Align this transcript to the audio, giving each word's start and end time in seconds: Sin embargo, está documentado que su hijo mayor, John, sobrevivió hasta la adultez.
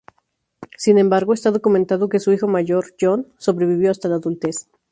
Sin 0.77 0.97
embargo, 0.97 1.31
está 1.31 1.51
documentado 1.51 2.09
que 2.09 2.19
su 2.19 2.33
hijo 2.33 2.47
mayor, 2.47 2.95
John, 2.99 3.27
sobrevivió 3.37 3.91
hasta 3.91 4.07
la 4.07 4.15
adultez. 4.15 4.67